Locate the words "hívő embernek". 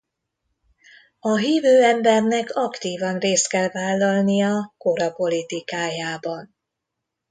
1.37-2.55